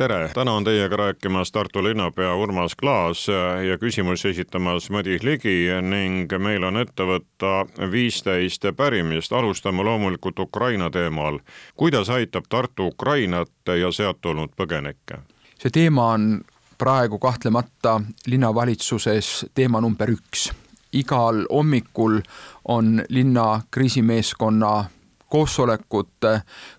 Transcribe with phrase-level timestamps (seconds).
[0.00, 3.26] Tere, täna on teiega rääkimas Tartu linnapea Urmas Klaas
[3.68, 9.32] ja küsimusi esitamas Madis Ligi ning meil on ette võtta viisteist pärimist.
[9.32, 11.38] alustame loomulikult Ukraina teemal.
[11.76, 15.20] kuidas aitab Tartu Ukrainat ja sealt tulnud põgenikke?
[15.58, 16.40] see teema on
[16.78, 20.52] praegu kahtlemata linnavalitsuses teema number üks.
[20.92, 22.20] igal hommikul
[22.64, 24.84] on linna kriisimeeskonna
[25.28, 26.32] koosolekud,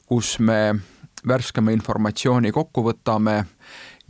[0.05, 0.75] kus me
[1.27, 3.43] värskema informatsiooni kokku võtame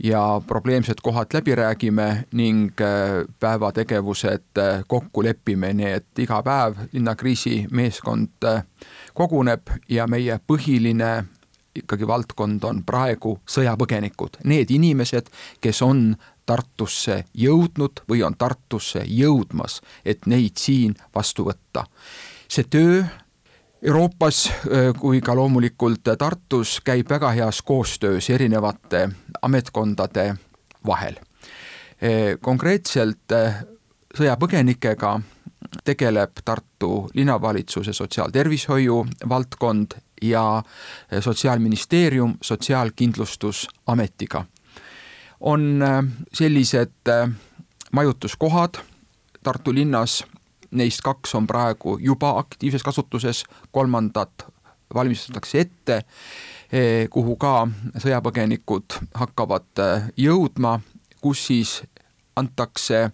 [0.02, 6.80] ja probleemsed kohad läbi räägime ning äh, päevategevused äh, kokku lepime, nii et iga päev
[6.92, 8.64] linna kriisimeeskond äh,
[9.14, 11.12] koguneb ja meie põhiline
[11.76, 16.12] ikkagi valdkond on praegu sõjapõgenikud, need inimesed, kes on
[16.46, 21.86] Tartusse jõudnud või on Tartusse jõudmas, et neid siin vastu võtta.
[22.48, 23.04] see töö
[23.82, 24.52] Euroopas
[24.98, 29.08] kui ka loomulikult Tartus käib väga heas koostöös erinevate
[29.42, 30.34] ametkondade
[30.86, 31.16] vahel.
[32.40, 33.34] Konkreetselt
[34.14, 35.16] sõjapõgenikega
[35.84, 40.62] tegeleb Tartu linnavalitsuse sotsiaaltervishoiu valdkond ja
[41.20, 44.44] Sotsiaalministeerium Sotsiaalkindlustusametiga.
[45.40, 45.84] on
[46.32, 47.10] sellised
[47.92, 48.74] majutuskohad
[49.42, 50.24] Tartu linnas
[50.72, 54.46] neist kaks on praegu juba aktiivses kasutuses, kolmandat
[54.94, 56.02] valmistatakse ette,
[56.72, 60.78] eh, kuhu ka sõjapõgenikud hakkavad eh, jõudma,
[61.20, 61.82] kus siis
[62.36, 63.10] antakse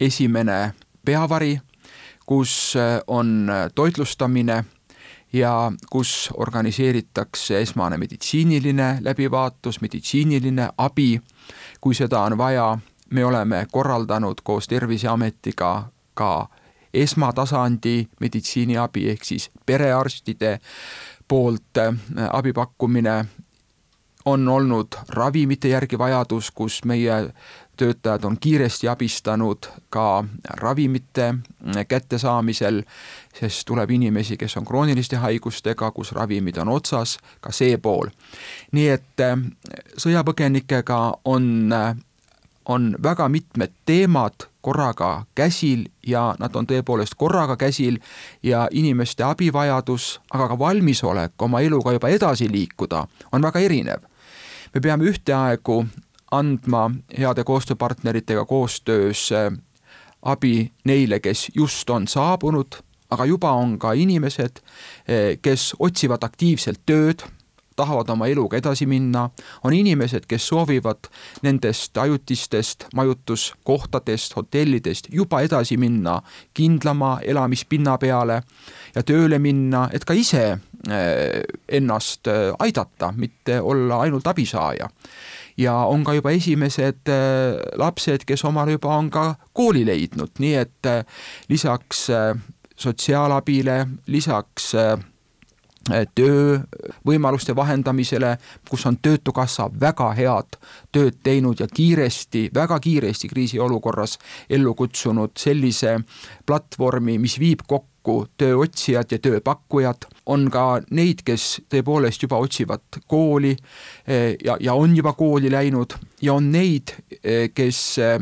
[0.00, 1.58] esimene peavari,
[2.26, 4.64] kus eh, on toitlustamine
[5.32, 11.20] ja kus organiseeritakse esmane meditsiiniline läbivaatus, meditsiiniline abi,
[11.80, 12.78] kui seda on vaja,
[13.10, 16.48] me oleme korraldanud koos Terviseametiga ka
[16.94, 20.58] esmatasandi meditsiiniabi ehk siis perearstide
[21.28, 21.94] poolt äh,
[22.32, 23.24] abi pakkumine,
[24.24, 27.30] on olnud ravimite järgi vajadus, kus meie
[27.76, 32.82] töötajad on kiiresti abistanud ka ravimite äh, kättesaamisel,
[33.40, 38.08] sest tuleb inimesi, kes on krooniliste haigustega, kus ravimid on otsas, ka see pool.
[38.72, 39.38] nii et äh,
[39.96, 41.72] sõjapõgenikega on,
[42.64, 47.98] on väga mitmed teemad korraga käsil ja nad on tõepoolest korraga käsil
[48.42, 54.02] ja inimeste abivajadus, aga ka valmisolek oma eluga juba edasi liikuda on väga erinev.
[54.74, 55.86] me peame ühtaegu
[56.30, 59.52] andma heade koostööpartneritega koostöös äh,
[60.22, 66.80] abi neile, kes just on saabunud, aga juba on ka inimesed, äh, kes otsivad aktiivselt
[66.86, 67.24] tööd
[67.78, 69.28] tahavad oma eluga edasi minna,
[69.64, 71.08] on inimesed, kes soovivad
[71.46, 76.18] nendest ajutistest majutuskohtadest, hotellidest juba edasi minna
[76.54, 78.42] kindlama elamispinna peale
[78.94, 81.42] ja tööle minna, et ka ise eh,
[81.80, 84.90] ennast eh, aidata, mitte olla ainult abisaaja.
[85.58, 90.54] Ja on ka juba esimesed eh, lapsed, kes omale juba on ka kooli leidnud, nii
[90.58, 90.92] et
[91.50, 92.08] lisaks
[92.78, 94.74] sotsiaalabile, lisaks
[96.14, 98.36] töövõimaluste vahendamisele,
[98.70, 100.58] kus on Töötukassa väga head
[100.92, 104.18] tööd teinud ja kiiresti, väga kiiresti kriisiolukorras
[104.50, 105.98] ellu kutsunud sellise
[106.46, 113.00] platvormi, mis viib kokku kokku tööotsijad ja tööpakkujad, on ka neid, kes tõepoolest juba otsivad
[113.06, 115.96] kooli eh, ja, ja on juba kooli läinud.
[116.22, 118.16] Ja on neid, eh, kes eh,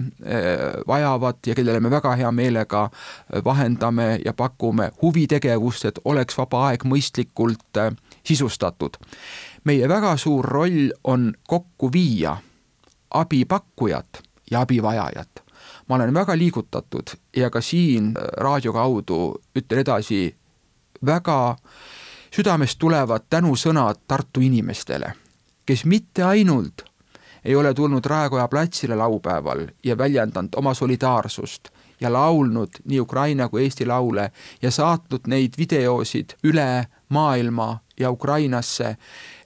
[0.86, 2.88] vajavad ja kellele me väga hea meelega
[3.44, 7.82] vahendame ja pakume huvitegevust, et oleks vaba aeg mõistlikult
[8.26, 8.98] sisustatud.
[9.66, 12.36] meie väga suur roll on kokku viia
[13.10, 15.45] abipakkujat ja abivajajat
[15.88, 19.20] ma olen väga liigutatud ja ka siin äh, raadio kaudu
[19.58, 20.36] ütlen edasi
[21.06, 21.56] väga
[22.36, 25.12] südamest tulevad tänusõnad Tartu inimestele,
[25.66, 26.84] kes mitte ainult
[27.44, 31.68] ei ole tulnud Raekoja platsile laupäeval ja väljendanud oma solidaarsust
[32.00, 34.30] ja laulnud nii Ukraina kui Eesti laule
[34.62, 38.96] ja saatnud neid videosid üle maailma ja Ukrainasse,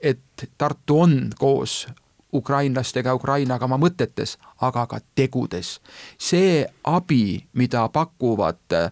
[0.01, 1.87] et Tartu on koos
[2.33, 5.79] ukrainlastega, Ukrainaga oma mõtetes, aga ka tegudes.
[6.17, 8.91] see abi, mida pakuvad äh,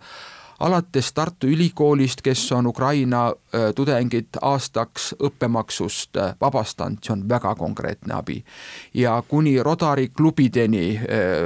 [0.59, 7.56] alates Tartu Ülikoolist, kes on Ukraina äh, tudengid aastaks õppemaksust äh, vabastanud, see on väga
[7.56, 8.44] konkreetne abi.
[8.94, 11.00] ja kuni Rodari klubideni,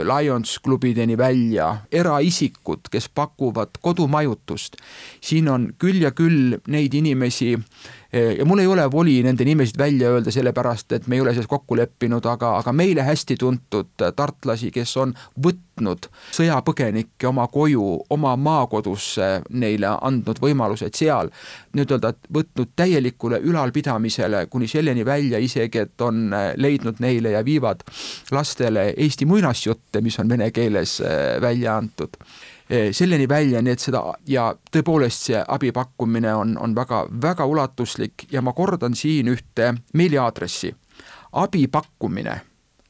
[0.03, 4.75] Lions klubideni välja, eraisikud, kes pakuvad kodumajutust,
[5.21, 7.57] siin on küll ja küll neid inimesi,
[8.13, 11.49] ja mul ei ole voli nende nimesid välja öelda, sellepärast et me ei ole selles
[11.49, 16.07] kokku leppinud, aga, aga meile hästi tuntud tartlasi, kes on võtnud
[16.37, 21.33] sõjapõgenikke oma koju, oma maakodusse, neile andnud võimalused seal
[21.73, 27.81] nii-ütelda võtnud täielikule ülalpidamisele kuni selleni välja isegi, et on leidnud neile ja viivad
[28.31, 30.99] lastele Eesti muinasjutte, mis on vene keeles
[31.41, 32.21] välja antud.
[32.21, 32.52] Eh,
[32.91, 38.27] selleni välja, nii et seda ja tõepoolest see abi pakkumine on, on väga, väga ulatuslik
[38.31, 40.75] ja ma kordan siin ühte meiliaadressi.
[41.31, 42.41] abi pakkumine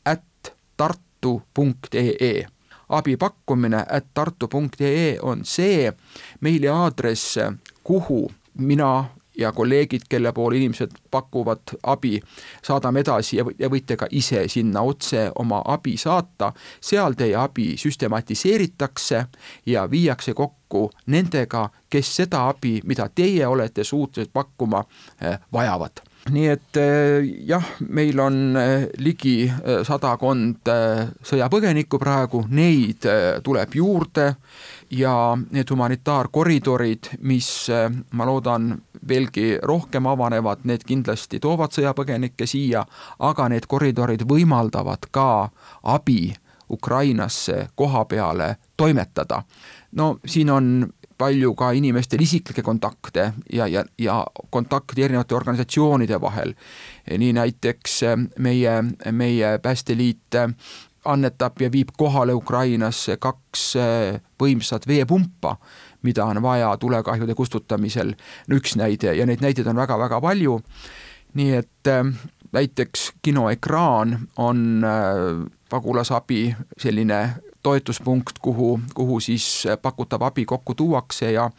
[0.06, 2.45] at tartu.ee
[2.89, 5.94] abi pakkumine at tartu.ee on see
[6.41, 7.38] meiliaadress,
[7.83, 9.06] kuhu mina
[9.38, 12.19] ja kolleegid, kelle poole inimesed pakuvad abi,
[12.63, 17.74] saadame edasi ja, ja võite ka ise sinna otse oma abi saata, seal teie abi
[17.77, 19.25] süstematiseeritakse
[19.65, 24.83] ja viiakse kokku nendega, kes seda abi, mida teie olete suutelised pakkuma,
[25.21, 26.03] eh, vajavad.
[26.31, 29.44] Nii et eh, jah, meil on eh, ligi
[29.83, 30.71] sadakond
[31.27, 33.06] sõjapõgenikku praegu, neid
[33.44, 34.30] tuleb juurde
[34.94, 37.50] ja need humanitaarkoridorid, mis
[38.13, 38.71] ma loodan,
[39.07, 42.85] veelgi rohkem avanevad, need kindlasti toovad sõjapõgenikke siia,
[43.19, 45.50] aga need koridorid võimaldavad ka
[45.83, 46.33] abi
[46.73, 49.44] Ukrainasse koha peale toimetada.
[49.91, 56.53] no siin on palju ka inimestel isiklikke kontakte ja, ja, ja kontakte erinevate organisatsioonide vahel.
[57.17, 60.49] nii näiteks äh, meie, meie Päästeliit äh,
[61.06, 65.57] annetab ja viib kohale Ukrainasse kaks äh, võimsat veepumpa,
[66.03, 68.13] mida on vaja tulekahjude kustutamisel,
[68.51, 70.59] üks näide ja neid näiteid on väga-väga palju,
[71.33, 72.05] nii et äh,
[72.51, 77.29] näiteks kinoekraan on äh, pagulasabi selline
[77.63, 81.50] toetuspunkt, kuhu, kuhu siis pakutav abi kokku tuuakse ja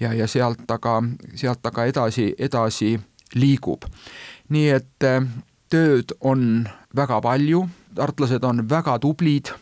[0.00, 1.02] ja, ja sealt aga,
[1.34, 2.98] sealt aga edasi, edasi
[3.34, 3.86] liigub.
[4.48, 5.06] nii et
[5.70, 7.64] tööd on väga palju
[7.94, 9.52] tartlased on väga tublid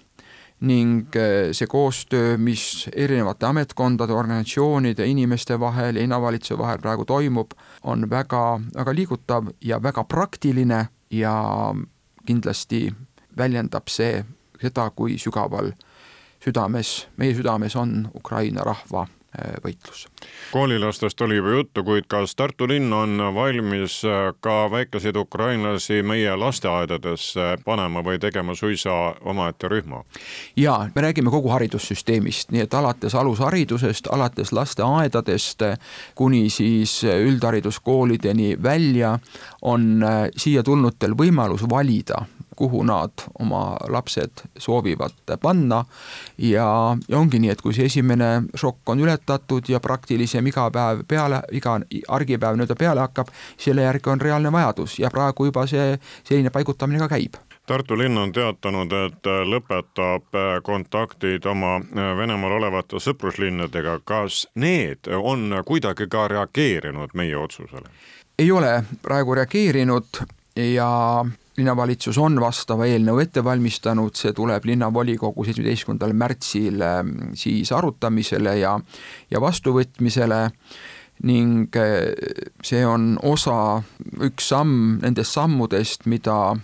[0.63, 8.07] ning eh, see koostöö, mis erinevate ametkondade, organisatsioonide, inimeste vahel linnavalitsuse vahel praegu toimub, on
[8.11, 11.35] väga, väga liigutav ja väga praktiline ja
[12.27, 12.87] kindlasti
[13.37, 14.23] väljendab see
[14.63, 15.73] seda, kui sügaval
[16.43, 19.07] südames, meie südames on Ukraina rahva
[19.65, 20.07] võitlus.
[20.53, 24.03] koolilastest oli juba juttu, kuid kas Tartu linn on valmis
[24.41, 30.03] ka väikeseid ukrainlasi meie lasteaedadesse panema või tegema suisa omaette rühma?
[30.57, 35.65] ja me räägime kogu haridussüsteemist, nii et alates alusharidusest, alates lasteaedadest
[36.15, 39.19] kuni siis üldhariduskoolideni välja
[39.63, 42.27] on äh, siia tulnutel võimalus valida
[42.57, 45.85] kuhu nad oma lapsed soovivad panna.
[46.39, 51.05] ja, ja ongi nii, et kui see esimene šokk on ületatud ja praktilisem iga päev
[51.09, 51.79] peale, iga
[52.09, 57.03] argipäev nii-öelda peale hakkab, selle järgi on reaalne vajadus ja praegu juba see selline paigutamine
[57.03, 60.35] ka käib Tartu linn on teatanud, et lõpetab
[60.67, 64.01] kontaktid oma Venemaal olevate sõpruslinnadega.
[64.05, 67.87] kas need on kuidagi ka reageerinud meie otsusele?
[68.39, 70.25] ei ole praegu reageerinud
[70.57, 71.25] ja
[71.59, 78.79] linnavalitsus on vastava eelnõu ette valmistanud, see tuleb linnavolikogu seitsmeteistkümnendal märtsil ähm, siis arutamisele ja,
[79.31, 80.43] ja vastuvõtmisele
[81.29, 82.13] ning äh,
[82.65, 83.83] see on osa,
[84.25, 86.57] üks samm nendest sammudest, mida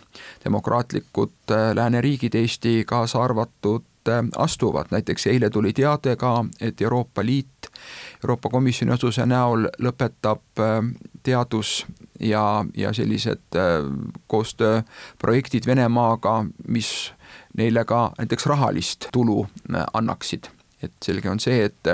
[0.45, 7.25] demokraatlikud äh, lääneriigid, Eesti kaasa arvatud, äh, astuvad, näiteks eile tuli teade ka, et Euroopa
[7.25, 7.69] Liit
[8.25, 10.63] Euroopa Komisjoni otsuse näol lõpetab
[11.23, 11.87] teadus-
[12.21, 13.87] ja, ja sellised äh,
[14.27, 17.13] koostööprojektid Venemaaga, mis
[17.57, 20.45] neile ka näiteks rahalist tulu äh, annaksid.
[20.83, 21.89] et selge on see, et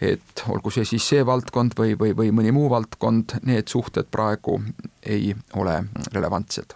[0.00, 4.62] et olgu see siis see valdkond või, või, või mõni muu valdkond, need suhted praegu
[5.02, 6.74] ei ole relevantsed.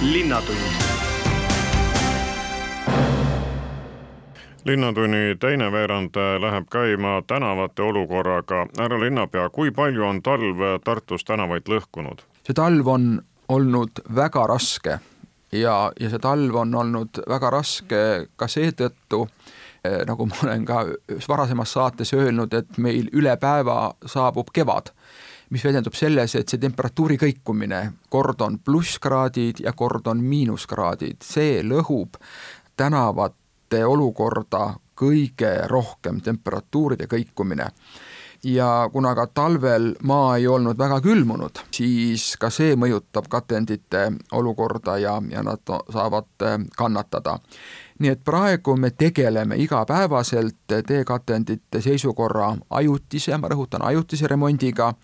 [0.00, 1.13] linnatund
[4.64, 8.66] linnatunni teine veerand läheb käima tänavate olukorraga.
[8.78, 12.24] härra linnapea, kui palju on talv Tartus tänavaid lõhkunud?
[12.44, 14.98] see talv on olnud väga raske
[15.52, 18.00] ja, ja see talv on olnud väga raske
[18.36, 19.26] ka seetõttu,
[19.84, 24.90] eh, nagu ma olen ka ühes varasemas saates öelnud, et meil üle päeva saabub kevad,
[25.54, 31.62] mis väljendub selles, et see temperatuuri kõikumine, kord on plusskraadid ja kord on miinuskraadid, see
[31.62, 32.18] lõhub
[32.76, 33.36] tänavad
[33.86, 37.70] olukorda kõige rohkem, temperatuuride kõikumine.
[38.44, 44.98] ja kuna ka talvel maa ei olnud väga külmunud, siis ka see mõjutab katendite olukorda
[45.00, 47.38] ja, ja nad saavad äh, kannatada.
[47.98, 54.94] nii et praegu me tegeleme igapäevaselt teekatendite seisukorra ajutise, ma rõhutan, ajutise remondiga,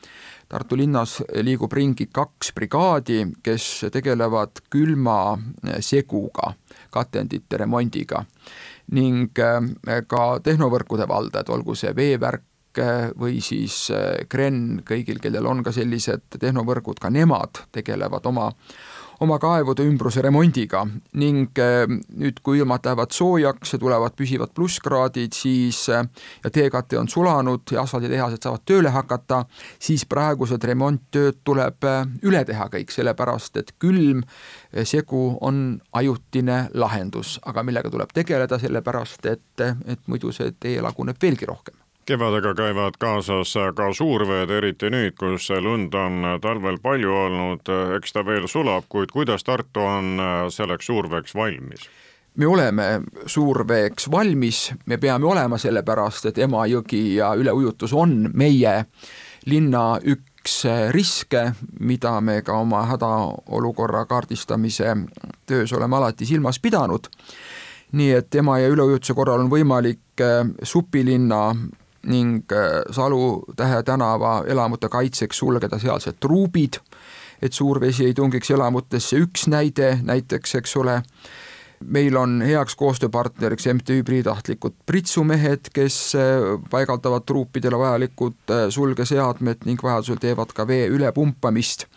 [0.50, 5.36] Tartu linnas liigub ringi kaks brigaadi, kes tegelevad külma
[5.78, 6.50] seguga
[6.90, 8.24] katendite remondiga.
[8.90, 12.46] Ning äh, ka tehnovõrkude valdajad, olgu see veevärk,
[13.18, 13.88] või siis
[14.30, 18.44] Kren, kõigil, kellel on ka sellised tehnovõrgud, ka nemad tegelevad oma
[19.20, 20.82] oma kaevude ümbruse remondiga
[21.20, 26.06] ning äh, nüüd, kui ilmad lähevad soojaks ja tulevad püsivad plusskraadid, siis äh,
[26.44, 29.42] ja teekate on sulanud ja asfalditehased saavad tööle hakata,
[29.78, 31.86] siis praegused remonttööd tuleb
[32.26, 34.24] üle teha kõik, sellepärast et külm
[34.84, 41.20] segu on ajutine lahendus, aga millega tuleb tegeleda, sellepärast et, et muidu see tee laguneb
[41.20, 41.79] veelgi rohkem
[42.10, 48.24] kevadega käivad kaasas ka suurveed, eriti nüüd, kus lund on talvel palju olnud, eks ta
[48.26, 50.18] veel sulab, kuid kuidas Tartu on
[50.50, 51.86] selleks suurveeks valmis?
[52.34, 58.74] me oleme suurveeks valmis, me peame olema, sellepärast et Emajõgi ja üleujutus on meie
[59.50, 60.62] linna üks
[60.94, 61.42] riske,
[61.80, 64.94] mida me ka oma hädaolukorra kaardistamise
[65.46, 67.10] töös oleme alati silmas pidanud.
[67.92, 70.22] nii et Emajõe üleujutuse korral on võimalik
[70.62, 71.42] supilinna
[72.06, 76.80] ning äh, Salu-Tähe tänava elamute kaitseks sulgeda sealsed truubid,
[77.42, 81.00] et suurvesi ei tungiks elamutesse, üks näide näiteks, eks ole,
[81.80, 89.82] meil on heaks koostööpartneriks MTÜ Priitahtlikud pritsumehed, kes äh, paigaldavad truupidele vajalikud äh, sulgeseadmed ning
[89.82, 91.88] vajadusel teevad ka vee ülepumpamist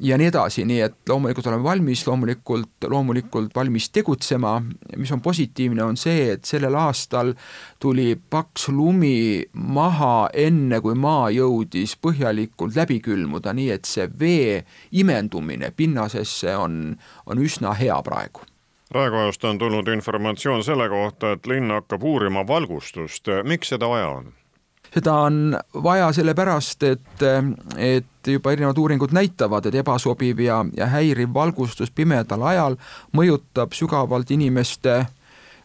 [0.00, 4.56] ja nii edasi, nii et loomulikult oleme valmis, loomulikult, loomulikult valmis tegutsema,
[4.96, 7.34] mis on positiivne, on see, et sellel aastal
[7.82, 14.60] tuli paks lumi maha enne, kui maa jõudis põhjalikult läbi külmuda, nii et see vee
[14.92, 18.46] imendumine pinnasesse on, on üsna hea praegu.
[18.90, 24.34] Raekojast on tulnud informatsioon selle kohta, et linn hakkab uurima valgustust, miks seda vaja on?
[24.94, 27.26] Seda on vaja sellepärast, et,
[27.76, 32.78] et juba erinevad uuringud näitavad, et ebasobiv ja, ja häiriv valgustus pimedal ajal
[33.16, 35.04] mõjutab sügavalt inimeste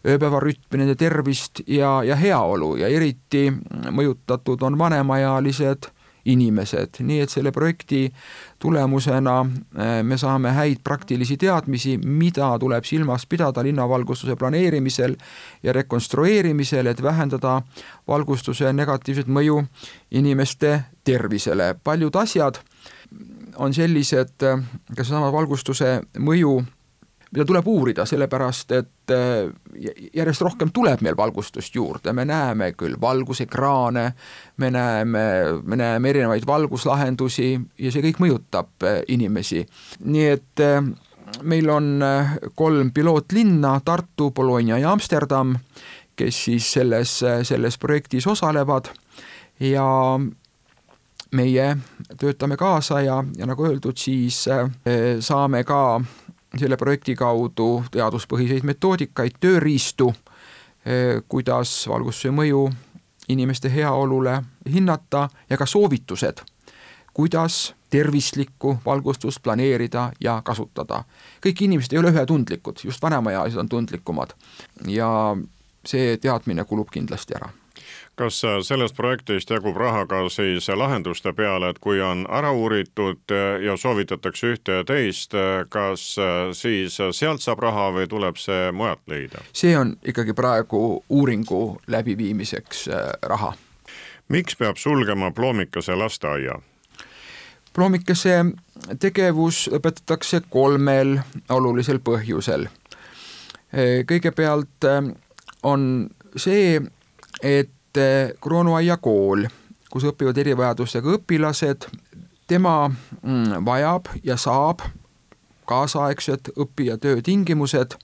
[0.08, 2.76] ööpäevarütmi, nende tervist ja, ja heaolu.
[2.82, 3.48] Ja eriti
[3.94, 5.92] mõjutatud on vanemaealised
[6.26, 8.06] inimesed, nii et selle projekti
[8.62, 15.16] tulemusena eh, me saame häid praktilisi teadmisi, mida tuleb silmas pidada linnavalgustuse planeerimisel
[15.64, 17.62] ja rekonstrueerimisel, et vähendada
[18.08, 19.64] valgustuse negatiivset mõju
[20.12, 21.76] inimeste tervisele.
[21.84, 22.62] paljud asjad
[23.58, 24.62] on sellised, eh,
[24.96, 26.62] ka seesama valgustuse mõju
[27.32, 29.52] mida tuleb uurida, sellepärast et äh,
[30.14, 34.06] järjest rohkem tuleb meil valgustust juurde, me näeme küll valgusekraane,
[34.58, 35.24] me näeme,
[35.64, 39.64] me näeme erinevaid valguslahendusi ja see kõik mõjutab äh, inimesi.
[40.04, 40.84] nii et äh,
[41.48, 42.04] meil on
[42.60, 45.56] kolm pilootlinna, Tartu, Bologna ja Amsterdam,
[46.20, 48.90] kes siis selles, selles projektis osalevad
[49.64, 49.86] ja
[51.32, 51.70] meie
[52.20, 54.44] töötame kaasa ja, ja nagu öeldud, siis
[55.24, 55.80] saame ka
[56.58, 60.14] selle projekti kaudu teaduspõhiseid metoodikaid, tööriistu,
[60.86, 62.66] eh, kuidas valgustuse mõju
[63.30, 64.42] inimeste heaolule
[64.74, 66.42] hinnata ja ka soovitused,
[67.14, 71.04] kuidas tervislikku valgustust planeerida ja kasutada.
[71.46, 74.34] kõik inimesed ei ole ühetundlikud, just vanemaealised on tundlikumad
[74.88, 75.36] ja
[75.86, 77.50] see teadmine kulub kindlasti ära
[78.16, 83.32] kas äh, sellest projektist jagub raha ka siis lahenduste peale, et kui on ära uuritud
[83.32, 86.04] äh, ja soovitatakse ühte ja teist, äh, kas
[86.58, 89.44] siis sealt saab raha või tuleb see mujalt leida?
[89.54, 92.88] see on ikkagi praegu uuringu läbiviimiseks
[93.34, 93.54] raha.
[94.28, 96.60] miks peab sulgema Ploomikese lasteaia?
[97.74, 98.46] Ploomikese
[99.00, 102.68] tegevus lõpetatakse kolmel olulisel põhjusel.
[104.08, 104.88] kõigepealt
[105.64, 106.82] on see,
[107.42, 107.72] et
[108.42, 109.46] Kroonuaia kool,
[109.92, 111.88] kus õpivad erivajadustega õpilased,
[112.48, 114.84] tema mm, vajab ja saab
[115.66, 117.98] kaasaegsed õpi- ja töötingimused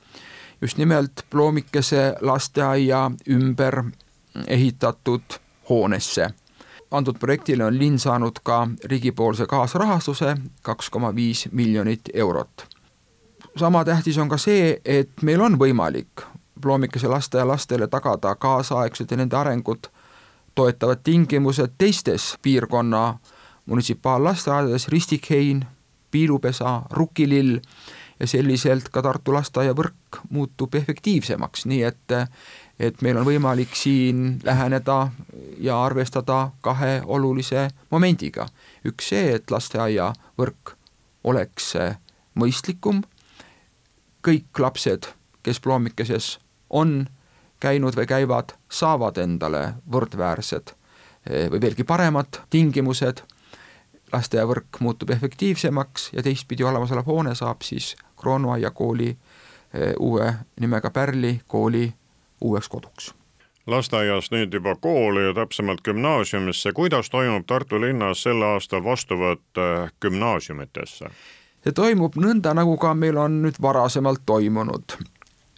[0.62, 3.84] just nimelt Ploomikese lasteaia ümber
[4.48, 5.22] ehitatud
[5.70, 6.30] hoonesse.
[6.92, 12.68] antud projektile on linn saanud ka riigipoolse kaasrahastuse kaks koma viis miljonit eurot.
[13.56, 16.24] sama tähtis on ka see, et meil on võimalik
[16.66, 19.92] loomikese lasteaia lastele tagada kaasaegsed ja nende arengut
[20.56, 23.20] toetavad tingimused teistes piirkonna
[23.66, 25.66] munitsipaallasteaedades, Ristikhein,
[26.12, 27.60] Piilupesa, Rukkilill
[28.20, 32.16] ja selliselt ka Tartu lasteaiavõrk muutub efektiivsemaks, nii et
[32.80, 35.10] et meil on võimalik siin läheneda
[35.60, 38.48] ja arvestada kahe olulise momendiga.
[38.86, 40.76] üks see, et lasteaiavõrk
[41.24, 41.74] oleks
[42.36, 43.04] mõistlikum,
[44.28, 45.10] kõik lapsed,
[45.44, 46.38] kes Ploomikeses
[46.70, 47.08] on
[47.60, 50.74] käinud või käivad, saavad endale võrdväärsed
[51.30, 53.24] eh, või veelgi paremad tingimused,
[54.14, 61.40] lasteaiavõrk muutub efektiivsemaks ja teistpidi olemasolev hoone saab siis Kroonuaia kooli eh, uue nimega Pärli
[61.48, 61.94] kooli
[62.42, 63.14] uueks koduks
[63.68, 69.92] lasteaiast nüüd juba kooli ja täpsemalt gümnaasiumisse, kuidas toimub Tartu linnas sel aastal vastuvõtt eh,
[70.02, 71.12] gümnaasiumitesse?
[71.68, 74.96] see toimub nõnda, nagu ka meil on nüüd varasemalt toimunud.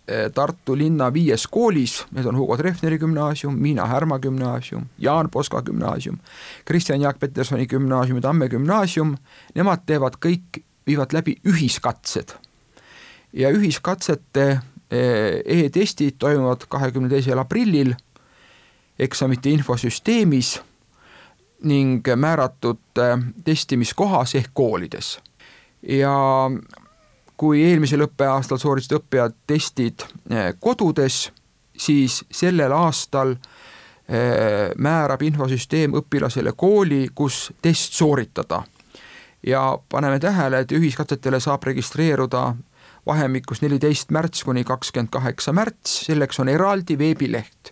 [0.09, 5.61] Eh, Tartu linna viies koolis, need on Hugo Treffneri gümnaasium, Miina Härma gümnaasium, Jaan Poska
[5.61, 6.17] gümnaasium,
[6.65, 9.11] Kristjan Jaak Petersoni gümnaasium ja Tamme gümnaasium,
[9.55, 12.33] nemad teevad kõik, viivad läbi ühiskatsed.
[13.33, 14.47] ja ühiskatsete
[14.91, 17.93] eh, e-testid toimuvad kahekümne teisel aprillil
[18.99, 20.55] eksamite infosüsteemis
[21.63, 25.19] ning määratud eh, testimiskohas ehk koolides.
[25.81, 26.17] ja
[27.39, 31.29] kui eelmisel õppeaastal sooritasid õppijad testid eh, kodudes,
[31.79, 38.63] siis sellel aastal eh, määrab infosüsteem õpilasele kooli, kus test sooritada.
[39.47, 42.55] ja paneme tähele, et ühiskatsetele saab registreeruda
[43.07, 47.71] vahemikus neliteist märts kuni kakskümmend kaheksa märts, selleks on eraldi veebileht.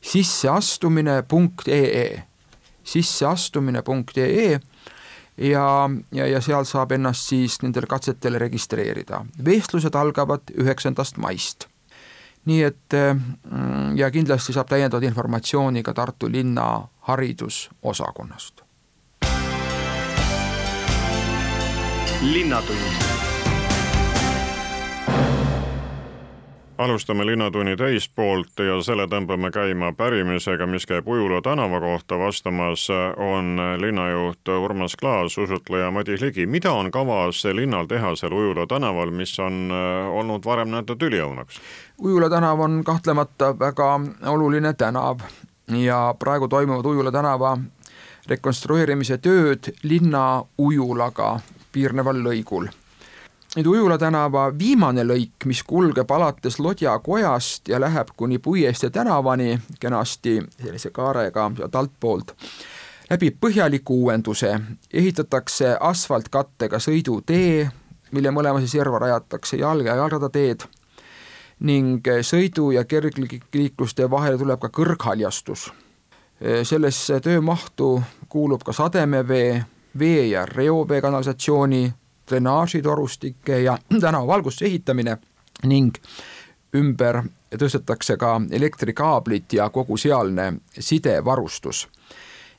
[0.00, 2.22] Sisseastumine.ee,
[2.84, 4.60] sisseastumine.ee
[5.38, 9.24] ja, ja, ja seal saab ennast siis nendele katsetele registreerida.
[9.44, 11.68] vestlused algavad üheksandast maist.
[12.46, 18.62] nii et mm, ja kindlasti saab täiendavat informatsiooni ka Tartu linna haridusosakonnast.
[22.22, 23.35] linnatund
[26.78, 32.18] alustame Linnatunni teist poolt ja selle tõmbame käima pärimisega, mis käib Ujula tänava kohta.
[32.18, 36.46] vastamas on linnajuht Urmas Klaas, usutleja Madis Ligi.
[36.46, 41.60] mida on kavas linnal teha seal Ujula tänaval, mis on äh, olnud varem näidatud üliõunaks?
[41.98, 45.20] Ujula tänav on kahtlemata väga oluline tänav
[45.68, 47.58] ja praegu toimuvad Ujula tänava
[48.26, 51.38] rekonstrueerimise tööd linna ujulaga
[51.72, 52.68] piirneval lõigul
[53.56, 59.58] nüüd Ujula tänava viimane lõik, mis kulgeb alates Lodja kojast ja läheb kuni Puiestee tänavani
[59.80, 62.34] kenasti sellise kaarega sealt altpoolt,
[63.10, 64.52] läbib põhjaliku uuenduse,
[64.92, 67.70] ehitatakse asfaltkattega sõidutee,
[68.12, 70.68] mille mõlema serva rajatakse jalg- ja jalgrattateed
[71.60, 75.72] ning sõidu- ja kergliikluste vahele tuleb ka kõrghaljastus.
[76.62, 79.64] sellesse töömahtu kuulub ka sademevee,
[79.98, 81.94] vee- ja reovee kanalisatsiooni
[82.28, 85.16] drenaažitorustike ja tänavavalgustuse ehitamine
[85.64, 85.96] ning
[86.76, 87.22] ümber
[87.56, 91.86] tõstetakse ka elektrikaablid ja kogu sealne sidevarustus.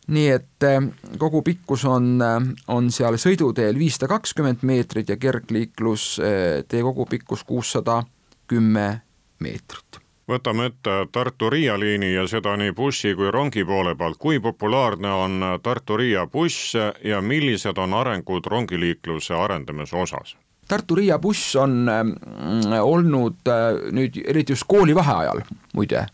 [0.07, 0.81] nii et eh,
[1.19, 8.03] kogu pikkus on, eh, on seal sõiduteel viissada kakskümmend meetrit ja kergliiklustee kogupikkus kuussada
[8.47, 9.01] kümme
[9.39, 14.17] meetrit võtame ette Tartu-Riia liini ja seda nii bussi kui rongi poole pealt.
[14.17, 20.35] kui populaarne on Tartu-Riia buss ja millised on arengud rongiliikluse arendamise osas?
[20.67, 25.41] Tartu-Riia buss on mm, olnud äh, nüüd eriti just koolivaheajal
[25.73, 26.05] muide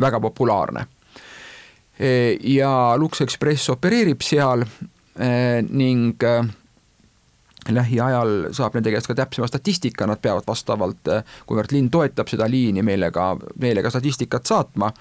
[0.00, 0.86] väga populaarne.
[1.98, 6.44] E, ja Lux Express opereerib seal e, ning äh,
[7.70, 12.48] lähiajal saab nende käest ka täpsema statistika, nad peavad vastavalt, eh, kuivõrd linn toetab seda
[12.50, 14.92] liini, meile ka, meile ka statistikat saatma.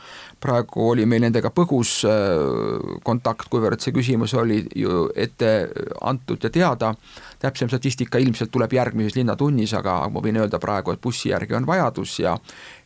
[0.42, 5.70] praegu oli meil nendega põgus eh, kontakt, kuivõrd see küsimus oli ju ette
[6.02, 6.96] antud ja teada.
[7.40, 11.66] täpsem statistika ilmselt tuleb järgmises linnatunnis, aga ma võin öelda praegu, et bussi järgi on
[11.66, 12.38] vajadus ja,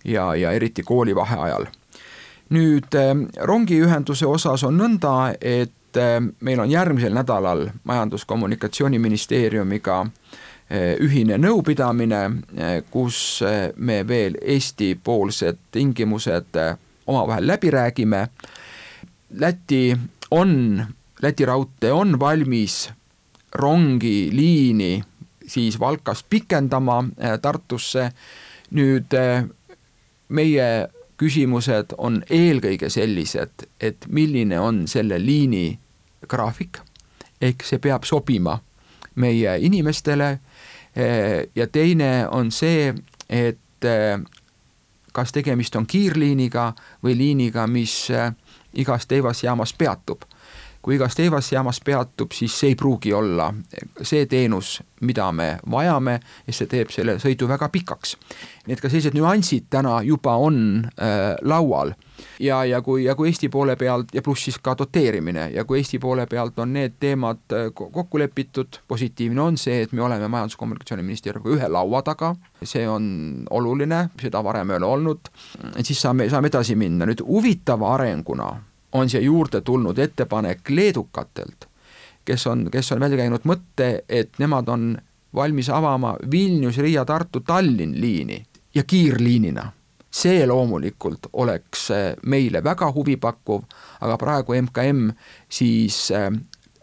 [0.04, 1.68] ja, ja eriti koolivaheajal.
[2.50, 10.08] nüüd eh, rongiühenduse osas on nõnda, et et äh, meil on järgmisel nädalal Majandus-Kommunikatsiooniministeeriumiga äh,
[11.00, 13.40] ühine nõupidamine, äh, kus
[13.76, 16.46] me veel Eesti-poolsed tingimused
[17.08, 18.28] omavahel läbi räägime.
[19.40, 19.98] Läti
[20.32, 20.86] on,
[21.22, 22.90] Läti raudtee on valmis
[23.54, 25.04] rongiliini
[25.48, 27.04] siis Valkast pikendama
[27.42, 28.12] Tartusse.
[28.72, 29.14] nüüd
[30.28, 35.80] meie küsimused on eelkõige sellised, et milline on selle liini
[36.28, 36.80] graafik,
[37.42, 38.60] ehk see peab sobima
[39.16, 40.40] meie inimestele
[40.96, 42.94] eh, ja teine on see,
[43.30, 44.20] et eh,
[45.16, 46.72] kas tegemist on kiirliiniga
[47.04, 48.32] või liiniga, mis eh,
[48.74, 50.26] igas teivasjaamas peatub.
[50.86, 53.48] Kui igas teevasjaamas peatub, siis see ei pruugi olla
[54.06, 58.14] see teenus, mida me vajame ja see teeb selle sõidu väga pikaks.
[58.68, 61.96] nii et ka sellised nüansid täna juba on äh, laual.
[62.40, 65.80] Ja, ja kui, ja kui Eesti poole pealt ja pluss siis ka doteerimine ja kui
[65.82, 70.30] Eesti poole pealt on need teemad äh, kokku lepitud, positiivne on see, et me oleme
[70.30, 73.10] Majandus- ja Kommunikatsiooniministeeriumiga ühe laua taga, see on
[73.50, 75.34] oluline, seda varem ei ole olnud,
[75.82, 78.54] siis saame, saame edasi minna, nüüd huvitava arenguna
[78.96, 81.68] on siia juurde tulnud ettepanek leedukatelt,
[82.26, 84.94] kes on, kes on välja käinud mõtte, et nemad on
[85.36, 88.40] valmis avama Vilnius, Riia, Tartu, Tallinn liini
[88.76, 89.72] ja kiirliinina
[90.16, 93.66] see loomulikult oleks äh, meile väga huvipakkuv,
[94.02, 95.10] aga praegu MKM
[95.52, 96.30] siis äh,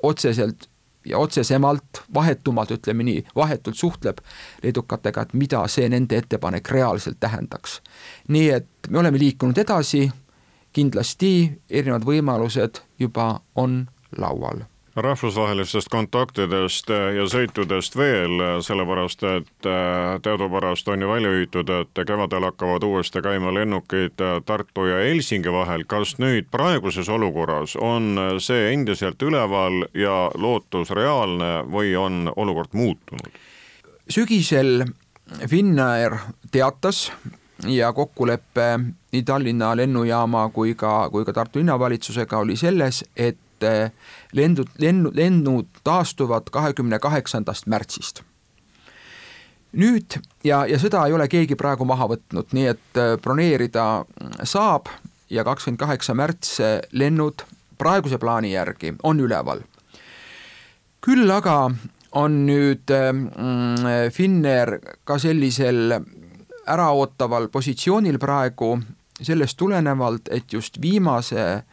[0.03, 0.69] otseselt
[1.05, 4.21] ja otsesemalt, vahetumalt, ütleme nii, vahetult suhtleb
[4.63, 7.81] leedukatega, et mida see nende ettepanek reaalselt tähendaks.
[8.29, 10.11] nii et me oleme liikunud edasi,
[10.73, 11.33] kindlasti
[11.71, 13.87] erinevad võimalused juba on
[14.19, 14.65] laual
[14.97, 22.45] rahvusvahelistest kontaktidest ja sõitudest veel, sellepärast et äh, teadupärast on ju välja hüütud, et kevadel
[22.51, 25.85] hakkavad uuesti käima lennukid äh, Tartu ja Helsingi vahel.
[25.89, 33.41] kas nüüd praeguses olukorras on see endiselt üleval ja lootus reaalne või on olukord muutunud?
[34.09, 34.85] sügisel
[35.49, 36.19] Finnair
[36.53, 37.13] teatas
[37.67, 38.81] ja kokkulepe
[39.13, 43.97] nii Tallinna lennujaama kui ka, kui ka Tartu linnavalitsusega oli selles, et et
[44.33, 48.23] lendud, lennu, lennud taastuvad kahekümne kaheksandast märtsist.
[49.73, 54.05] nüüd ja, ja seda ei ole keegi praegu maha võtnud, nii et äh, broneerida
[54.45, 54.91] saab
[55.33, 56.59] ja kakskümmend kaheksa märts
[56.93, 57.47] lennud
[57.81, 59.63] praeguse plaani järgi on üleval.
[61.01, 61.71] küll aga
[62.13, 66.03] on nüüd äh, Finnair ka sellisel
[66.69, 68.79] äraootaval positsioonil praegu
[69.23, 71.65] sellest tulenevalt, et just viimase äh,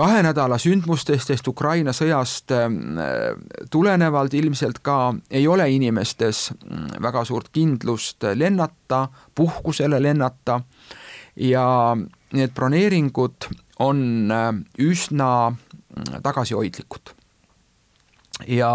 [0.00, 2.68] kahe nädala sündmustest, sest Ukraina sõjast äh,
[3.70, 10.60] tulenevalt ilmselt ka ei ole inimestes mm, väga suurt kindlust lennata, puhkusele lennata
[11.36, 11.66] ja
[12.32, 13.50] need broneeringud
[13.84, 17.16] on äh, üsna mm, tagasihoidlikud.
[18.48, 18.72] ja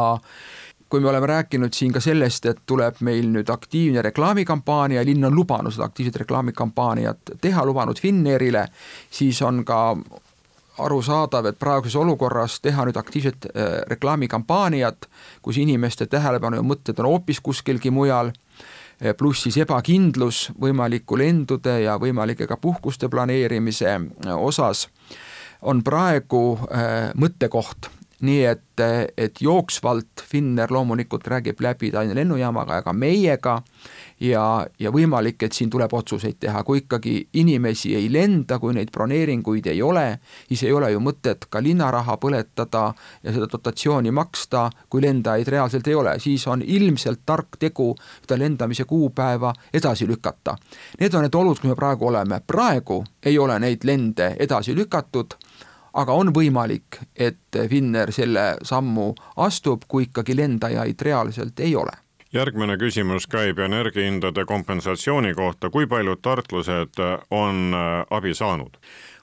[0.89, 5.36] kui me oleme rääkinud siin ka sellest, et tuleb meil nüüd aktiivne reklaamikampaania, linn on
[5.36, 8.67] lubanud seda aktiivset reklaamikampaaniat teha, lubanud Finnairile,
[9.12, 9.80] siis on ka
[10.78, 15.08] arusaadav, et praeguses olukorras teha nüüd aktiivset äh, reklaamikampaaniat,
[15.41, 21.80] kus inimeste tähelepanu ja mõtted on hoopis kuskilgi mujal, äh, pluss siis ebakindlus võimaliku lendude
[21.86, 24.88] ja võimalike ka puhkuste planeerimise äh, osas,
[25.65, 26.60] on praegu
[27.17, 27.88] mõttekoht
[28.21, 28.82] nii et,
[29.17, 33.56] et jooksvalt Finnair loomulikult räägib läbi Tallinna lennujaamaga ja ka meiega
[34.19, 38.91] ja, ja võimalik, et siin tuleb otsuseid teha, kui ikkagi inimesi ei lenda, kui neid
[38.95, 40.06] broneeringuid ei ole,
[40.47, 42.86] siis ei ole ju mõtet ka linnaraha põletada
[43.23, 48.39] ja seda dotatsiooni maksta, kui lendajaid reaalselt ei ole, siis on ilmselt tark tegu seda
[48.39, 50.56] lendamise kuupäeva edasi lükata.
[50.99, 55.36] Need on need olud, kus me praegu oleme, praegu ei ole neid lende edasi lükatud
[55.95, 61.95] aga on võimalik, et Finnair selle sammu astub, kui ikkagi lendajaid reaalselt ei ole
[62.36, 66.99] järgmine küsimus käib energiahindade kompensatsiooni kohta, kui paljud tartlased
[67.31, 68.75] on äh, abi saanud?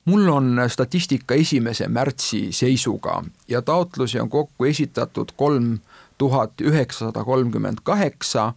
[0.04, 5.78] mul on statistika esimese märtsi seisuga ja taotlusi on kokku esitatud kolm
[6.18, 8.52] tuhat üheksasada kolmkümmend kaheksa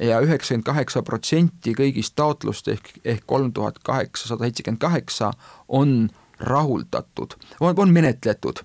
[0.00, 5.30] ja üheksakümmend kaheksa protsenti kõigist taotlust ehk, ehk kolm tuhat kaheksasada seitsekümmend kaheksa
[5.68, 8.62] on rahuldatud, on, on menetletud.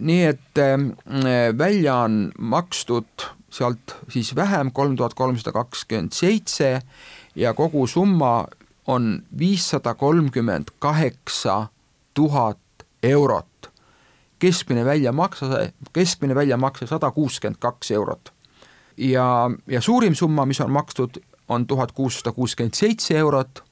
[0.00, 0.78] nii et äh,
[1.58, 6.80] välja on makstud sealt siis vähem, kolm tuhat kolmsada kakskümmend seitse
[7.34, 8.46] ja kogu summa
[8.86, 11.66] on viissada kolmkümmend kaheksa
[12.14, 12.58] tuhat
[13.02, 13.46] eurot.
[14.38, 18.32] keskmine väljamakse, keskmine väljamakse sada kuuskümmend kaks eurot.
[18.96, 23.64] ja, ja suurim summa, mis on makstud, on tuhat kuussada kuuskümmend seitse eurot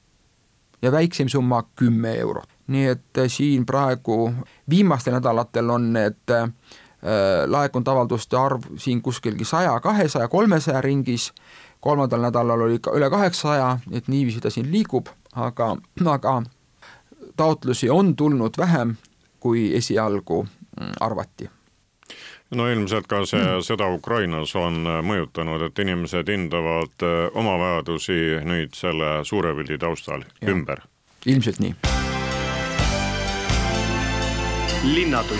[0.81, 2.49] ja väikseim summa kümme eurot.
[2.67, 4.33] Nii et äh, siin praegu
[4.69, 6.49] viimastel nädalatel on need äh,
[7.47, 11.31] laekunud avalduste arv siin kuskilgi saja, kahesaja, kolmesaja ringis,
[11.79, 16.41] kolmandal nädalal oli ka üle kaheksasaja, et niiviisi ta siin liigub, aga, aga
[17.35, 18.95] taotlusi on tulnud vähem,
[19.39, 21.49] kui esialgu mm, arvati
[22.51, 23.65] no ilmselt ka see mm.
[23.67, 30.25] sõda Ukrainas on äh, mõjutanud, et inimesed hindavad oma vajadusi nüüd selle suure pildi taustal
[30.41, 30.51] ja.
[30.51, 30.83] ümber.
[31.25, 31.75] ilmselt nii
[34.83, 35.39] linnatund.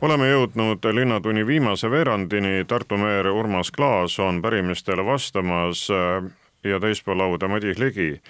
[0.00, 6.30] oleme jõudnud Linnatunni viimase veerandini, Tartu meer Urmas Klaas on pärimistele vastamas äh,
[6.64, 8.20] ja teispool lauda Madis Ligi.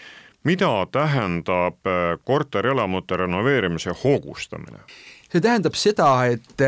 [0.48, 1.92] Mida tähendab
[2.24, 4.80] korterelamute renoveerimise hoogustamine?
[5.28, 6.64] see tähendab seda, et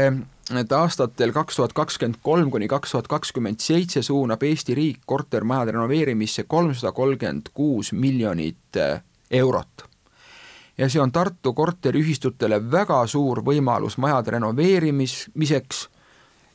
[0.61, 5.77] et aastatel kaks tuhat kakskümmend kolm kuni kaks tuhat kakskümmend seitse suunab Eesti riik kortermajade
[5.77, 8.81] renoveerimisse kolmsada kolmkümmend kuus miljonit
[9.31, 9.91] eurot
[10.81, 15.83] ja see on Tartu korteriühistutele väga suur võimalus majade renoveerimiseks,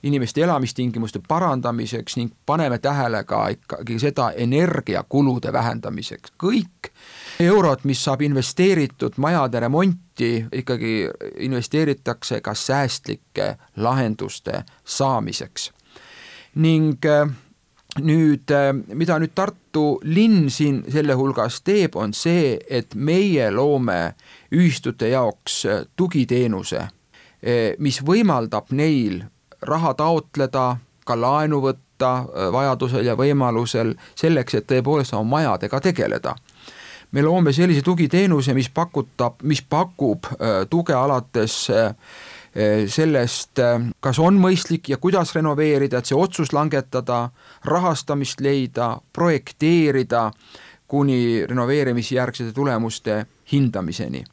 [0.05, 6.91] inimeste elamistingimuste parandamiseks ning paneme tähele ka ikkagi seda energiakulude vähendamiseks, kõik
[7.39, 11.09] eurod, mis saab investeeritud majade remonti, ikkagi
[11.47, 15.71] investeeritakse ka säästlike lahenduste saamiseks.
[16.55, 17.29] ning äh,
[17.99, 24.15] nüüd, äh, mida nüüd Tartu linn siin selle hulgas teeb, on see, et meie loome
[24.51, 26.87] ühistute jaoks äh, tugiteenuse,
[27.77, 29.19] mis võimaldab neil
[29.65, 32.11] raha taotleda, ka laenu võtta
[32.51, 36.35] vajadusel ja võimalusel selleks, et tõepoolest oma majadega tegeleda
[37.11, 40.25] me loome sellise tugiteenuse, mis pakutab, mis pakub
[40.69, 41.93] tuge alates äh,
[42.87, 43.59] sellest,
[43.99, 47.29] kas on mõistlik ja kuidas renoveerida, et see otsus langetada,
[47.67, 50.29] rahastamist leida, projekteerida,
[50.87, 54.23] kuni renoveerimisjärgsete tulemuste hindamiseni.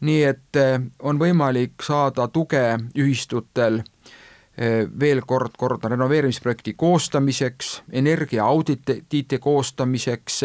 [0.00, 0.58] nii et
[1.02, 3.80] on võimalik saada tuge ühistutel
[5.00, 10.42] veel kord, kordan, renoveerimisprojekti koostamiseks, energiaauditite koostamiseks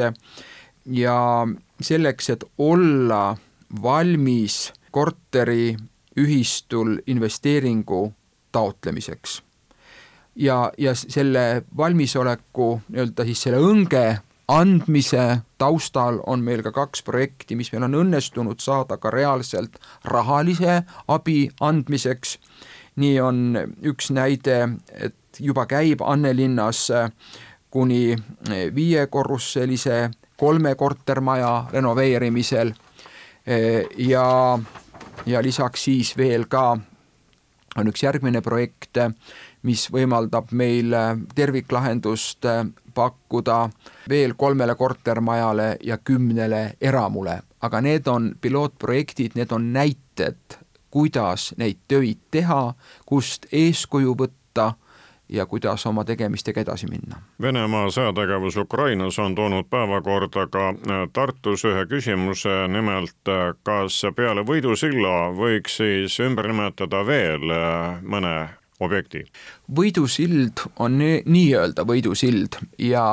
[0.86, 1.47] ja
[1.82, 3.38] selleks, et olla
[3.82, 5.76] valmis korteri
[6.17, 8.13] ühistul investeeringu
[8.52, 9.43] taotlemiseks.
[10.36, 14.19] ja, ja selle valmisoleku nii-öelda siis selle õnge
[14.52, 20.82] andmise taustal on meil ka kaks projekti, mis meil on õnnestunud saada ka reaalselt rahalise
[21.08, 22.38] abi andmiseks.
[23.02, 23.58] Nii on
[23.92, 24.62] üks näide,
[24.94, 26.88] et juba käib Annelinnas
[27.72, 28.16] kuni
[28.76, 32.74] viiekorruselise kolme kortermaja renoveerimisel.
[33.98, 34.26] Ja
[35.26, 36.78] ja lisaks siis veel ka
[37.78, 38.98] on üks järgmine projekt,
[39.64, 40.94] mis võimaldab meil
[41.36, 42.48] terviklahendust
[42.94, 43.60] pakkuda
[44.10, 50.58] veel kolmele kortermajale ja kümnele eramule, aga need on pilootprojektid, need on näited,
[50.91, 52.73] kuidas neid töid teha,
[53.06, 54.73] kust eeskuju võtta
[55.32, 57.21] ja kuidas oma tegemistega edasi minna.
[57.41, 64.43] Venemaa sõjategevus Ukrainas on toonud päevakorda ka äh, Tartus ühe küsimuse, nimelt äh, kas peale
[64.47, 68.36] Võidusilla võiks siis ümber nimetada veel äh, mõne
[68.82, 69.23] objekti?
[69.75, 73.06] võidusild on nii-öelda võidusild ja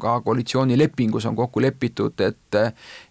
[0.00, 2.60] ka koalitsioonilepingus on kokku lepitud, et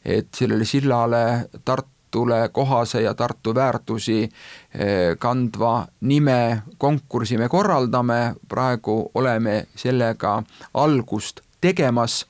[0.05, 1.23] et sellele sillale
[1.65, 10.43] Tartu Tartule kohase ja Tartu väärtusi eh, kandva nime konkursi me korraldame, praegu oleme sellega
[10.73, 12.25] algust tegemas,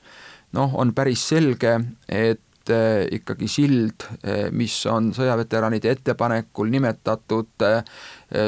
[0.52, 1.74] noh, on päris selge,
[2.08, 7.66] et eh, ikkagi sild, eh, mis on sõjaveteranide ettepanekul nimetatud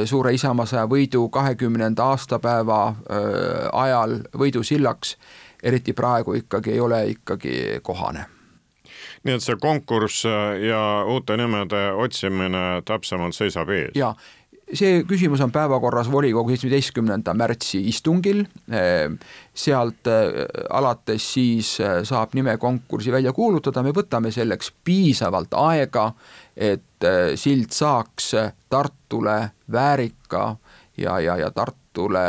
[0.04, 2.80] suure Isamaasõja võidu kahekümnenda aastapäeva
[3.72, 5.18] ajal võidusillaks,
[5.62, 8.24] eriti praegu ikkagi ei ole ikkagi kohane
[9.26, 10.24] nii et see konkurss
[10.62, 13.92] ja uute nimede otsimine täpsemalt seisab ees?
[13.98, 14.12] jaa,
[14.66, 19.12] see küsimus on päevakorras volikogu seitsmeteistkümnenda märtsi istungil, äh,
[19.54, 21.76] sealt äh, alates siis
[22.08, 26.10] saab nimekonkursi välja kuulutada, me võtame selleks piisavalt aega,
[26.56, 27.04] et
[27.36, 28.32] sild saaks
[28.72, 29.38] Tartule
[29.72, 30.48] väärika
[30.96, 32.26] ja, ja, ja Tartule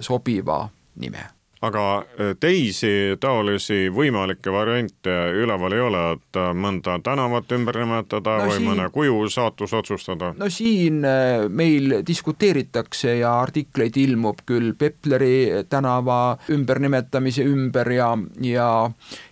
[0.00, 0.62] sobiva
[0.96, 7.78] nime aga äh, teisi taolisi võimalikke variante üleval ei ole, et äh, mõnda tänavat ümber
[7.80, 10.34] nimetada no või siin, mõne kuju saatus otsustada?
[10.36, 18.12] no siin äh, meil diskuteeritakse ja artikleid ilmub küll Pepleri tänava ümbernimetamise ümber ja,
[18.44, 18.68] ja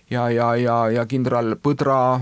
[0.09, 2.19] ja, ja, ja, ja kindral Põdra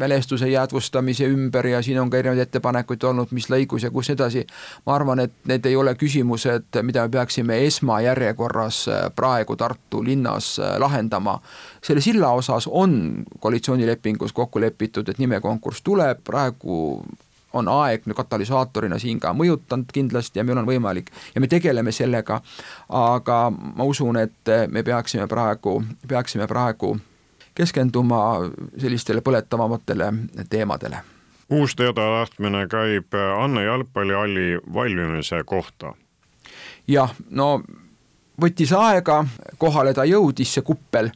[0.00, 4.46] mälestuse jäädvustamise ümber ja siin on ka erinevaid ettepanekuid olnud, mis lõigus ja kus edasi.
[4.86, 10.58] ma arvan, et need ei ole küsimused, mida me peaksime esmajärjekorras äh, praegu Tartu linnas
[10.58, 11.40] äh, lahendama.
[11.82, 17.04] selle silla osas on koalitsioonilepingus kokku lepitud, et nimekonkurss tuleb, praegu
[17.52, 22.40] on aeg katalüsaatorina siin ka mõjutanud kindlasti ja meil on võimalik ja me tegeleme sellega,
[22.88, 26.96] aga ma usun, et me peaksime praegu, peaksime praegu
[27.54, 30.12] keskenduma sellistele põletavamatele
[30.50, 31.02] teemadele.
[31.50, 35.94] uus teadalähtmine käib Anne jalgpallihalli valmimise kohta.
[36.88, 37.62] jah, no
[38.40, 39.24] võttis aega,
[39.58, 41.10] kohale ta jõudis, see kuppel,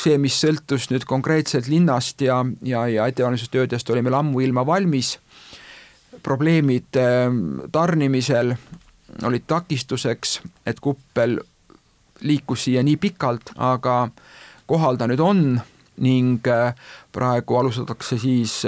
[0.00, 5.18] see, mis sõltus nüüd konkreetselt linnast ja, ja, ja ettevalmistustöödest oli meil ammuilma valmis,
[6.24, 8.54] probleemid ehm, tarnimisel
[9.24, 11.38] olid takistuseks, et kuppel
[12.24, 14.08] liikus siia nii pikalt, aga
[14.66, 15.44] kohal ta nüüd on
[16.04, 16.46] ning
[17.14, 18.62] praegu alustatakse siis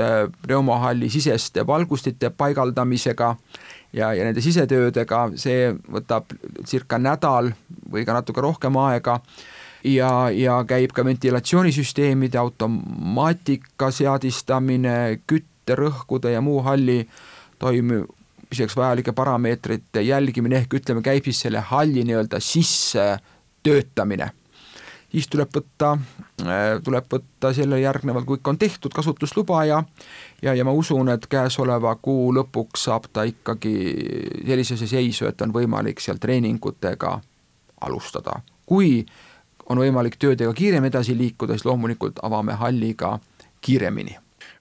[0.47, 3.33] reumahalli siseste valgustite paigaldamisega
[3.93, 6.31] ja, ja nende sisetöödega, see võtab
[6.67, 7.51] circa nädal
[7.91, 9.19] või ka natuke rohkem aega
[9.87, 17.03] ja, ja käib ka ventilatsioonisüsteemide automaatika seadistamine, kütterõhkude ja muu halli
[17.59, 23.15] toimimiseks vajalike parameetrite jälgimine, ehk ütleme, käib siis selle halli nii-öelda sisse
[23.67, 24.31] töötamine
[25.13, 25.93] siis tuleb võtta,
[26.85, 29.83] tuleb võtta selle järgnevalt, kui ikka on tehtud kasutusluba ja
[30.43, 33.77] ja, ja ma usun, et käesoleva kuu lõpuks saab ta ikkagi
[34.47, 37.21] sellisesse seisu, et on võimalik seal treeningutega
[37.81, 38.41] alustada.
[38.67, 39.07] kui
[39.69, 43.19] on võimalik töödega kiiremini edasi liikuda, siis loomulikult avame halli ka
[43.61, 44.19] kiiremini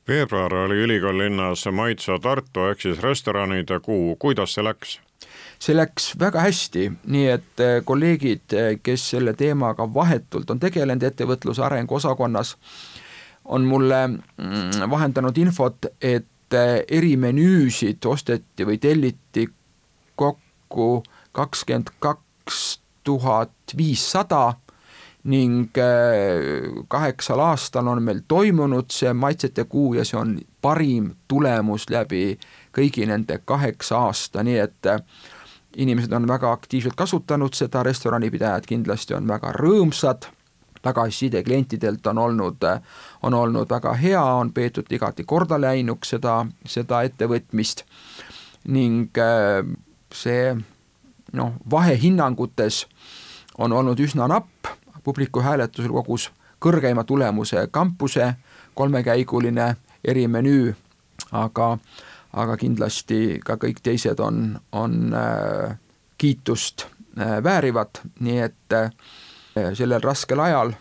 [0.07, 4.99] veebruar oli ülikool-linnas Maitsa Tartu ehk siis restoranide kuu, kuidas see läks?
[5.59, 11.03] See läks väga hästi, nii et eh, kolleegid, eh, kes selle teemaga vahetult on tegelenud
[11.03, 12.55] ettevõtluse arengu osakonnas,
[13.45, 19.47] on mulle mm, vahendanud infot, et eh, erimenüüsid osteti või telliti
[20.15, 21.03] kokku
[21.35, 22.61] kakskümmend kaks
[23.05, 24.55] tuhat viissada
[25.25, 25.73] ning
[26.87, 32.37] kaheksal aastal on meil toimunud see maitsete kuu ja see on parim tulemus läbi
[32.77, 34.89] kõigi nende kaheksa aasta, nii et
[35.75, 40.29] inimesed on väga aktiivselt kasutanud seda, restoranipidajad kindlasti on väga rõõmsad,
[40.81, 42.65] tagasiside klientidelt on olnud,
[43.23, 47.83] on olnud väga hea, on peetud igati korda läinuks seda, seda ettevõtmist.
[48.65, 49.61] Ning äh,
[50.13, 50.55] see
[51.33, 52.85] noh, vahehinnangutes
[53.57, 54.69] on olnud üsna napp,
[55.03, 56.29] publiku hääletusel kogus
[56.63, 58.33] kõrgeima tulemuse kampuse
[58.73, 60.73] kolmekäiguline erimenüü,
[61.31, 61.77] aga
[62.35, 65.77] aga kindlasti ka kõik teised on, on äh,
[66.17, 66.87] kiitust
[67.19, 68.91] äh, väärivad, nii et äh,
[69.73, 70.73] sellel raskel ajal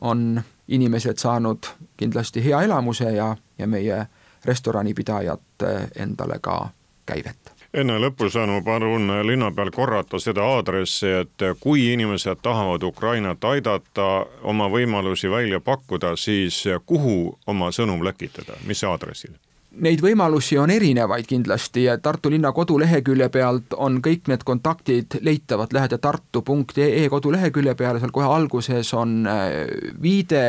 [0.00, 4.06] on inimesed saanud kindlasti hea elamuse ja, ja meie
[4.44, 5.66] restoranipidajad
[6.00, 6.70] endale ka
[7.06, 7.52] käivet.
[7.74, 14.08] Enne lõpusõnu palun linnapeal korrata seda aadressi, et kui inimesed tahavad Ukrainat aidata,
[14.42, 19.36] oma võimalusi välja pakkuda, siis kuhu oma sõnum läkitada, mis aadressil?
[19.70, 25.70] Neid võimalusi on erinevaid kindlasti ja Tartu linna kodulehekülje pealt on kõik need kontaktid leitavad,
[25.70, 29.70] lähed tartu.ee kodulehekülje peale, seal kohe alguses on äh,
[30.02, 30.42] viide,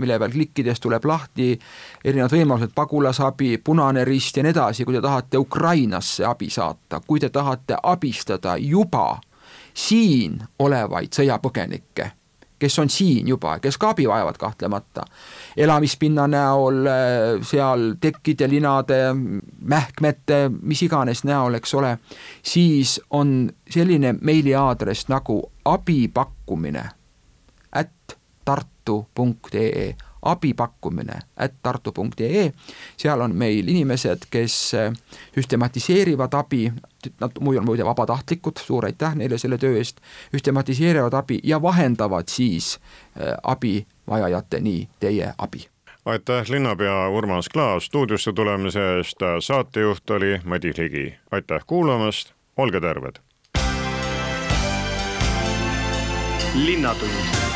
[0.00, 1.50] mille peal klikkides tuleb lahti
[2.04, 7.20] erinevad võimalused, pagulasabi, Punane Rist ja nii edasi, kui te tahate Ukrainasse abi saata, kui
[7.20, 9.18] te tahate abistada juba
[9.76, 12.14] siin olevaid sõjapõgenikke
[12.58, 15.04] kes on siin juba, kes ka abi vajavad kahtlemata.
[15.56, 19.14] elamispinna näol, äh, seal tekkide, linade,
[19.60, 21.98] mähkmete, mis iganes näol, eks ole,
[22.42, 26.84] siis on selline meiliaadress nagu abipakkumine
[27.72, 32.52] at tartu.ee abi pakkumine at tartu.ee,
[32.96, 34.92] seal on meil inimesed, kes äh,
[35.34, 36.72] süstematiseerivad abi,
[37.20, 40.00] nad muidu on muide vabatahtlikud, suur aitäh neile selle töö eest,
[40.32, 45.68] süstematiseerivad abi ja vahendavad siis äh, abivajajateni teie abi
[46.08, 51.14] aitäh, linnapea Urmas Klaas stuudiosse tulemise eest, saatejuht oli Madis Ligi.
[51.30, 53.20] aitäh kuulamast, olge terved!
[56.54, 57.47] linnatund